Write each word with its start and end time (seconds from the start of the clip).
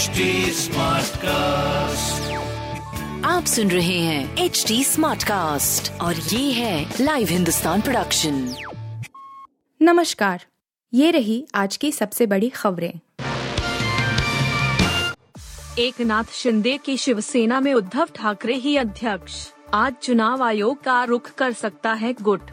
HD 0.00 0.06
cast 1.16 2.32
आप 3.26 3.44
सुन 3.44 3.70
रहे 3.70 3.98
हैं 3.98 4.36
एच 4.36 4.64
डी 4.68 4.84
स्मार्ट 4.84 5.24
कास्ट 5.24 6.00
और 6.00 6.16
ये 6.16 6.52
है 6.52 6.94
लाइव 7.00 7.28
हिंदुस्तान 7.28 7.80
प्रोडक्शन 7.80 8.54
नमस्कार 9.82 10.44
ये 10.94 11.10
रही 11.10 11.46
आज 11.54 11.76
की 11.76 11.92
सबसे 11.92 12.26
बड़ी 12.26 12.48
खबरें। 12.48 12.92
एक 15.78 16.00
नाथ 16.00 16.24
शिंदे 16.32 16.78
की 16.78 16.96
शिवसेना 16.96 17.60
में 17.60 17.74
उद्धव 17.74 18.08
ठाकरे 18.14 18.54
ही 18.54 18.76
अध्यक्ष। 18.76 19.48
आज 19.74 19.94
चुनाव 20.02 20.42
आयोग 20.42 20.82
का 20.82 21.04
रुख 21.04 21.30
कर 21.30 21.52
सकता 21.52 21.92
है 21.92 22.14
गुट। 22.22 22.50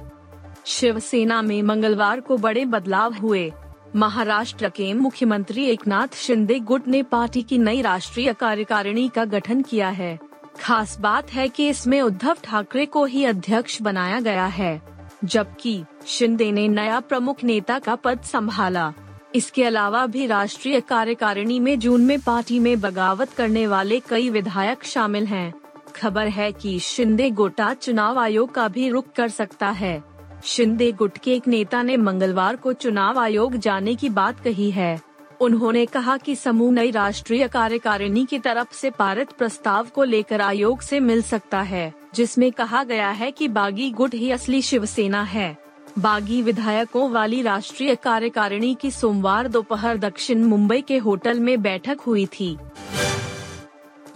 शिवसेना 0.65 1.41
में 1.41 1.63
मंगलवार 1.63 2.19
को 2.19 2.37
बड़े 2.37 2.65
बदलाव 2.65 3.13
हुए। 3.13 3.51
महाराष्ट्र 3.95 4.69
के 4.69 4.93
मुख्यमंत्री 4.93 5.65
एकनाथ 5.65 6.15
शिंदे 6.15 6.59
गुट 6.59 6.87
ने 6.87 7.03
पार्टी 7.03 7.41
की 7.41 7.57
नई 7.57 7.81
राष्ट्रीय 7.81 8.33
कार्यकारिणी 8.33 9.07
का 9.09 9.25
गठन 9.25 9.61
किया 9.61 9.89
है। 9.89 10.19
खास 10.59 10.97
बात 10.99 11.31
है 11.33 11.47
कि 11.49 11.67
इसमें 11.69 12.01
उद्धव 12.01 12.37
ठाकरे 12.43 12.85
को 12.85 13.05
ही 13.05 13.23
अध्यक्ष 13.25 13.81
बनाया 13.81 14.19
गया 14.19 14.45
है, 14.45 14.81
जबकि 15.23 15.83
शिंदे 16.07 16.51
ने 16.51 16.67
नया 16.67 16.99
प्रमुख 16.99 17.43
नेता 17.43 17.79
का 17.79 17.95
पद 17.95 18.21
संभाला। 18.21 18.93
इसके 19.35 19.63
अलावा 19.63 20.05
भी 20.05 20.25
राष्ट्रीय 20.27 20.79
कार्यकारिणी 20.79 21.59
में 21.59 21.79
जून 21.79 22.01
में 22.01 22.19
पार्टी 22.19 22.59
में 22.59 22.79
बगावत 22.81 23.29
करने 23.29 23.67
वाले 23.67 23.99
कई 23.99 24.29
विधायक 24.29 24.83
शामिल 24.83 25.25
हैं। 25.25 25.53
खबर 25.95 26.27
है 26.27 26.51
कि 26.51 26.79
शिंदे 26.79 27.29
गोटा 27.29 27.73
चुनाव 27.73 28.19
आयोग 28.19 28.53
का 28.53 28.67
भी 28.67 28.89
रुख 28.89 29.05
कर 29.15 29.29
सकता 29.29 29.69
है। 29.69 30.03
शिंदे 30.43 30.91
गुट 30.91 31.17
के 31.17 31.33
एक 31.33 31.47
नेता 31.47 31.81
ने 31.83 31.97
मंगलवार 31.97 32.55
को 32.55 32.73
चुनाव 32.73 33.19
आयोग 33.19 33.55
जाने 33.55 33.95
की 33.95 34.09
बात 34.09 34.39
कही 34.39 34.71
है। 34.71 34.99
उन्होंने 35.41 35.85
कहा 35.85 36.17
कि 36.17 36.35
समूह 36.35 36.71
नई 36.71 36.91
राष्ट्रीय 36.91 37.47
कार्यकारिणी 37.47 38.25
की 38.25 38.39
तरफ़ 38.39 38.73
से 38.73 38.89
पारित 38.89 39.31
प्रस्ताव 39.31 39.87
को 39.95 40.03
लेकर 40.03 40.41
आयोग 40.41 40.81
से 40.81 40.99
मिल 40.99 41.21
सकता 41.21 41.61
है, 41.61 41.93
जिसमें 42.15 42.51
कहा 42.51 42.83
गया 42.83 43.09
है 43.09 43.31
कि 43.31 43.47
बागी 43.47 43.89
गुट 43.91 44.13
ही 44.13 44.31
असली 44.31 44.61
शिवसेना 44.61 45.23
है। 45.23 45.57
बागी 45.99 46.41
विधायकों 46.41 47.09
वाली 47.11 47.41
राष्ट्रीय 47.41 47.95
कार्यकारिणी 47.95 48.75
की 48.75 48.91
सोमवार 48.91 49.47
दोपहर 49.47 49.97
दक्षिण 49.97 50.43
मुंबई 50.43 50.81
के 50.81 50.97
होटल 50.97 51.39
में 51.39 51.61
बैठक 51.61 51.99
हुई 51.99 52.25
थी। 52.25 52.57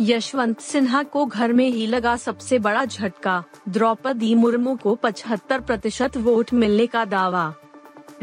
यशवंत 0.04 0.60
सिन्हा 0.60 1.04
को 1.04 1.26
घर 1.26 1.54
में 1.54 1.70
ही 1.70 1.88
लगा 1.88 2.16
सबसे 2.16 2.60
बड़ा 2.60 2.86
झटका। 2.86 3.44
द्रौपदी 3.70 4.36
मुर्मू 4.36 4.76
को 4.76 4.96
75 4.96 5.60
प्रतिशत 5.60 6.18
वोट 6.18 6.54
मिलने 6.54 6.88
का 6.88 7.06
दावा। 7.06 7.54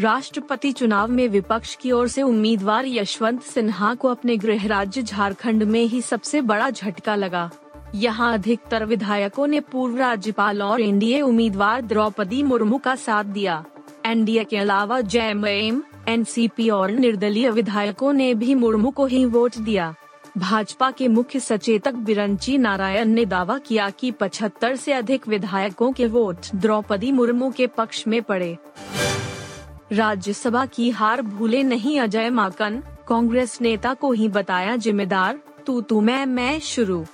राष्ट्रपति 0.01 0.73
चुनाव 0.73 1.09
में 1.09 1.29
विपक्ष 1.29 1.77
की 1.77 1.93
ओर 1.93 2.09
से 2.09 2.23
उम्मीदवार 2.23 2.87
यशवंत 2.87 3.43
सिन्हा 3.43 3.95
को 3.95 4.09
अपने 4.09 4.37
गृह 4.37 4.67
राज्य 4.67 5.03
झारखंड 5.03 5.63
में 5.63 5.85
ही 5.85 6.03
सबसे 6.03 6.41
बड़ा 6.41 6.71
झटका 6.71 7.15
लगा। 7.15 7.51
यहाँ 7.95 8.35
अधिकतर 8.35 8.85
विधायकों 8.85 9.47
ने 9.47 9.61
पूर्व 9.61 9.97
राज्यपाल 9.97 10.63
और 10.63 10.81
एनडीए 10.81 11.21
उम्मीदवार 11.21 11.83
द्रौपदी 11.83 12.43
मुर्मू 12.43 12.79
का 12.79 12.95
साथ 12.95 13.25
दिया। 13.25 13.65
एनडीए 14.07 14.45
के 14.45 14.57
अलावा 14.57 15.01
जेएमएम, 15.01 15.83
एनसीपी 16.09 16.71
और 16.71 16.91
निर्दलीय 16.91 17.51
विधायकों 17.51 18.13
ने 18.13 18.35
भी 18.35 18.55
मुर्मू 18.55 18.91
को 18.91 19.07
ही 19.07 19.25
वोट 19.25 19.59
दिया। 19.59 19.95
भाजपा 20.39 20.91
के 20.91 21.09
मुख्य 21.09 21.41
सचेतक 21.41 21.93
बिरंची 21.93 22.59
नारायण 22.59 23.09
ने 23.09 23.25
दावा 23.25 23.59
किया 23.59 23.91
कि 23.91 24.11
75 24.11 24.77
से 24.77 24.93
अधिक 24.93 25.29
विधायकों 25.29 25.93
के 25.93 26.07
वोट 26.07 26.37
द्रौपदी 26.55 27.13
मुर्मू 27.13 27.51
के 27.51 27.67
पक्ष 27.67 28.07
में 28.07 28.23
पड़े। 28.23 28.59
राज्यसभा 29.93 30.67
की 30.67 30.91
हार 30.91 31.23
भूले 31.23 31.63
नहीं 31.63 32.01
अजय 32.01 32.31
माकन, 32.31 32.83
कांग्रेस 33.09 33.61
नेता 33.61 33.95
को 33.95 34.13
ही 34.13 34.29
बताया 34.29 34.77
जिम्मेदार, 34.77 35.39
तू 35.67 35.81
तू 35.81 36.01
मैं 36.01 36.27
मैं 36.27 36.61
शुरू। 36.61 37.07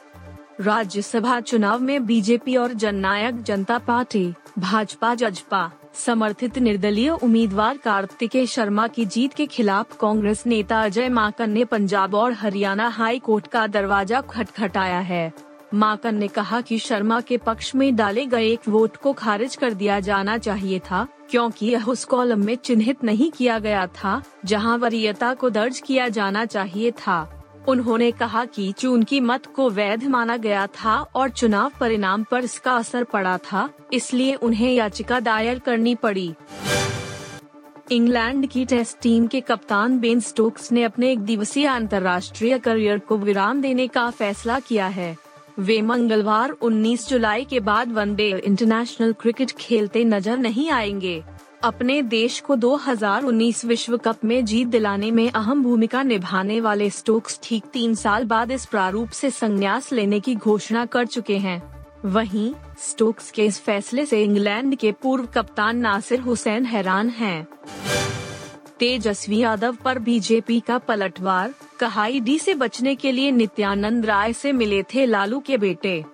राज्यसभा 0.61 1.41
चुनाव 1.41 1.81
में 1.81 2.07
बीजेपी 2.07 2.57
और 2.57 2.73
जननायक 2.73 3.43
जनता 3.43 3.79
पार्टी, 3.79 4.35
भाजपा 4.59 5.15
जजपा। 5.15 5.71
समर्थित 5.97 6.59
निर्दलीय 6.59 7.11
उम्मीदवार 7.11 7.77
कार्तिकेय 7.77 8.47
शर्मा 8.47 8.87
की 8.87 9.05
जीत 9.07 9.35
के 9.35 9.47
खिलाफ 9.47 9.97
कांग्रेस 9.97 10.43
नेता 10.47 10.83
अजय 10.83 11.09
माकन 11.09 11.51
ने 11.51 11.65
पंजाब 11.65 12.15
और 12.15 12.33
हरियाणा 12.33 12.89
हाई 12.89 13.19
कोर्ट 13.19 13.47
का 13.47 13.67
दरवाज़ा 13.67 14.21
खटखटाया 14.21 14.99
है। 15.01 15.33
माकन 15.75 16.15
ने 16.15 16.29
कहा 16.29 16.61
कि 16.61 16.79
शर्मा 16.79 17.21
के 17.21 17.37
पक्ष 17.37 17.75
में 17.75 17.95
डाले 17.97 18.27
गए 18.27 18.49
एक 18.49 18.69
वोट 18.69 18.97
को 18.97 19.13
खारिज 19.13 19.57
कर 19.57 19.75
दिया 19.75 20.01
जाना 20.01 20.37
चाहिए 20.39 20.79
था, 20.81 21.07
क्योंकि 21.31 21.67
यह 21.67 21.89
उस 21.89 22.05
कॉलम 22.05 22.45
में 22.45 22.55
चिन्हित 22.57 23.05
नहीं 23.05 23.31
किया 23.31 23.59
गया 23.59 23.87
था, 23.87 24.23
जहाँ 24.45 24.77
वरीयता 24.79 25.33
को 25.35 25.51
दर्ज 25.51 25.81
किया 25.81 26.09
जाना 26.09 26.45
चाहिए 26.45 26.91
था। 26.91 27.34
उन्होंने 27.69 28.11
कहा 28.13 28.45
कि 28.45 28.73
चून 28.73 29.03
की 29.03 29.21
मत 29.21 29.47
को 29.47 29.69
वैध 29.71 30.05
माना 30.05 30.37
गया 30.37 30.67
था 30.67 30.97
और 31.15 31.29
चुनाव 31.31 31.73
परिणाम 31.81 32.23
पर 32.23 32.45
इसका 32.45 32.73
असर 32.73 33.05
पड़ा 33.05 33.37
था, 33.39 33.69
इसलिए 33.93 34.35
उन्हें 34.35 34.73
याचिका 34.73 35.21
दायर 35.21 35.59
करनी 35.59 35.95
पड़ी। 35.95 36.35
इंग्लैंड 37.93 38.47
की 38.47 38.65
टेस्ट 38.65 38.99
टीम 39.03 39.27
के 39.27 39.41
कप्तान 39.41 39.99
बेन 39.99 40.21
स्टोक्स 40.21 40.73
ने 40.73 40.83
अपने 40.83 41.11
एक 41.13 41.21
दिवसीय 41.21 41.67
अंतर्राष्ट्रीय 41.67 42.59
करियर 42.59 42.99
को 42.99 43.19
विराम 43.19 43.61
देने 43.61 43.87
का 43.89 44.09
फैसला 44.11 44.59
किया 44.61 44.87
है। 44.87 45.17
वे 45.59 45.81
मंगलवार 45.83 46.51
19 46.63 47.09
जुलाई 47.09 47.45
के 47.45 47.61
बाद 47.61 47.93
वनडे 47.93 48.29
इंटरनेशनल 48.45 49.13
क्रिकेट 49.13 49.51
खेलते 49.51 50.05
नज़र 50.05 50.39
नहीं 50.39 50.71
आएँगे। 50.71 51.23
अपने 51.65 52.03
देश 52.03 52.39
को 52.41 52.57
2019 52.57 53.65
विश्व 53.65 53.97
कप 53.97 54.25
में 54.25 54.45
जीत 54.45 54.69
दिलाने 54.69 55.11
में 55.11 55.31
अहम 55.31 55.63
भूमिका 55.63 56.03
निभाने 56.03 56.61
वाले 56.61 56.89
स्टोक्स 56.91 57.39
ठीक 57.43 57.65
तीन 57.73 57.95
साल 57.95 58.25
बाद 58.25 58.51
इस 58.51 58.65
प्रारूप 58.67 59.11
से 59.11 59.31
संन्यास 59.31 59.93
लेने 59.93 60.19
की 60.21 60.35
घोषणा 60.35 60.85
कर 60.87 61.07
चुके 61.07 61.37
हैं 61.37 61.63
वहीं, 62.05 62.53
स्टोक्स 62.79 63.31
के 63.31 63.45
इस 63.47 63.61
फैसले 63.61 64.07
से 64.07 64.23
इंग्लैंड 64.25 64.77
के 64.77 64.93
पूर्व 64.93 65.27
कप्तान 65.27 65.77
नासिर 65.77 66.21
हुसैन 66.21 66.65
हैरान 66.65 67.09
हैं। 67.09 67.47
तेजस्वी 68.79 69.39
यादव 69.39 69.77
पर 69.85 69.99
बीजेपी 69.99 70.61
का 70.61 70.79
पलटवार 70.79 71.55
कहा 71.81 72.07
ईडी 72.07 72.39
से 72.39 72.55
बचने 72.55 72.95
के 72.95 73.13
लिए 73.13 73.31
नित्यानंद 73.31 74.07
राय 74.07 74.33
से 74.33 74.53
मिले 74.53 74.83
थे 74.95 75.07
लालू 75.07 75.41
के 75.41 75.59
बेटे 75.59 76.05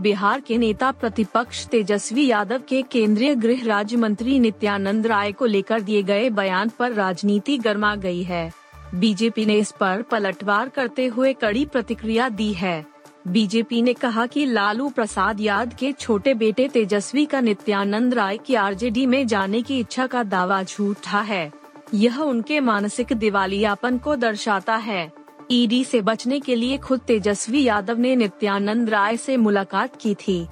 बिहार 0.00 0.40
के 0.40 0.56
नेता 0.58 0.90
प्रतिपक्ष 0.90 1.66
तेजस्वी 1.66 2.26
यादव 2.26 2.62
के 2.68 2.82
केंद्रीय 2.82 3.34
गृह 3.34 3.64
राज्य 3.64 3.96
मंत्री 3.96 4.38
नित्यानंद 4.38 5.06
राय 5.06 5.32
को 5.32 5.46
लेकर 5.46 5.80
दिए 5.80 6.02
गए 6.02 6.30
बयान 6.30 6.68
पर 6.68 6.92
राजनीति 6.92 7.58
गर्मा 7.58 7.94
गई 7.96 8.22
है। 8.22 8.52
बीजेपी 8.94 9.46
ने 9.46 9.54
इस 9.54 9.70
पर 9.70 10.02
पलटवार 10.02 10.68
करते 10.68 11.06
हुए 11.06 11.32
कड़ी 11.32 11.64
प्रतिक्रिया 11.64 12.28
दी 12.28 12.52
है। 12.52 12.86
बीजेपी 13.28 13.82
ने 13.82 13.92
कहा 13.92 14.26
कि 14.26 14.46
लालू 14.46 14.88
प्रसाद 14.88 15.40
यादव 15.40 15.76
के 15.80 15.92
छोटे 15.92 16.34
बेटे 16.34 16.68
तेजस्वी 16.68 17.26
का 17.26 17.40
नित्यानंद 17.40 18.14
राय 18.14 18.38
की 18.38 18.54
आरजेडी 18.54 19.06
में 19.06 19.26
जाने 19.26 19.62
की 19.62 19.78
इच्छा 19.78 20.06
का 20.06 20.22
दावा 20.22 20.62
झूठा 20.62 21.20
है। 21.20 21.50
यह 21.94 22.18
उनके 22.18 22.60
मानसिक 22.60 23.12
दिवालियापन 23.12 23.98
को 23.98 24.16
दर्शाता 24.16 24.76
है। 24.76 25.12
ईडी 25.52 25.84
से 25.84 26.00
बचने 26.00 26.40
के 26.40 26.54
लिए 26.54 26.78
खुद 26.78 27.00
तेजस्वी 27.00 27.64
यादव 27.64 27.98
ने 27.98 28.16
नित्यानंद 28.16 28.90
राय 28.90 29.16
से 29.16 29.36
मुलाकात 29.36 29.98
की 30.00 30.14
थी। 30.14 30.48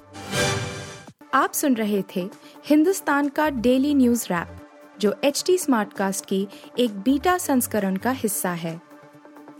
आप 1.33 1.53
सुन 1.53 1.73
रहे 1.73 2.03
थे 2.15 2.29
हिंदुस्तान 2.65 3.29
का 3.29 3.49
डेली 3.49 3.93
न्यूज़ 3.93 4.25
रैप, 4.25 4.59
जो 4.99 5.15
एच 5.23 5.43
टी 5.47 5.57
स्मार्ट 5.57 5.93
कास्ट 5.93 6.25
की 6.25 6.47
एक 6.79 6.99
बीटा 6.99 7.37
संस्करण 7.37 7.95
का 7.95 8.11
हिस्सा 8.11 8.49
है। 8.49 8.81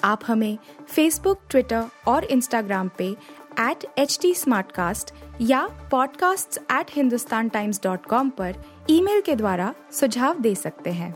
आप 0.03 0.21
हमें 0.27 0.57
फेसबुक 0.89 1.41
ट्विटर 1.49 1.83
और 2.07 2.23
इंस्टाग्राम 2.23 2.89
पे 2.97 3.15
एट 3.59 3.85
एच 3.97 4.19
टी 4.21 4.35
या 5.41 5.89
podcasts@hindustantimes.com 5.89 8.31
पर 8.31 8.55
ईमेल 8.89 9.21
के 9.21 9.35
द्वारा 9.35 9.73
सुझाव 9.91 10.39
दे 10.39 10.55
सकते 10.55 10.89
हैं। 10.89 11.15